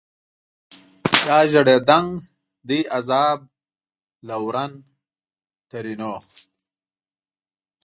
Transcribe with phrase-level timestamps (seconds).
[1.21, 2.09] چا ژړېدنک
[2.67, 3.39] دي عذاب
[4.27, 4.73] لورن؛
[5.69, 6.13] ترينو